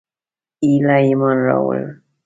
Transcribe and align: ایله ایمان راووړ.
ایله 0.63 0.95
ایمان 1.05 1.37
راووړ. 1.47 1.81